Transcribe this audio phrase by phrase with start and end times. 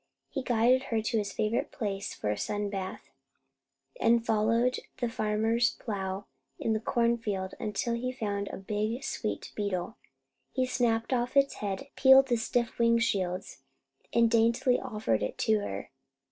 [0.31, 3.11] He guided her to his favourite place for a sun bath;
[3.99, 6.25] and followed the farmer's plow
[6.57, 9.97] in the corn field until he found a big sweet beetle.
[10.53, 13.59] He snapped off its head, peeled the stiff wing shields,
[14.11, 15.91] and daintily offered it to her.